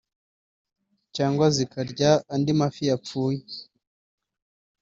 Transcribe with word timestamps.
cyangwa 1.15 1.45
zikarya 1.55 2.11
andi 2.33 2.51
mafi 2.59 2.81
yapfuye 2.89 3.41